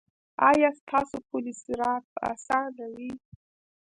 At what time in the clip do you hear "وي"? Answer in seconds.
2.93-3.11